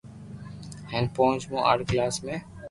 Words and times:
ھين 0.91 1.05
پونچ 1.15 1.39
مون 1.51 1.61
آٺ 1.71 1.79
ڪلاس 1.89 2.15
۾ 2.25 2.35